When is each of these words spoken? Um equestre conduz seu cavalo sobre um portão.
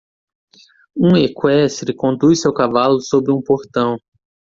Um 0.97 1.15
equestre 1.15 1.95
conduz 1.95 2.41
seu 2.41 2.51
cavalo 2.51 2.99
sobre 3.01 3.31
um 3.31 3.39
portão. 3.39 3.99